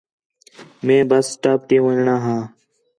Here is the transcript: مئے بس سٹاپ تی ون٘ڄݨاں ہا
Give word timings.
مئے 0.85 0.97
بس 1.09 1.25
سٹاپ 1.35 1.59
تی 1.67 1.77
ون٘ڄݨاں 1.83 2.19
ہا 2.25 2.37